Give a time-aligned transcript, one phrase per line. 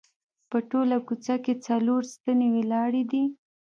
[0.49, 3.23] په ټوله کوڅه کې څلور ستنې ولاړې دي.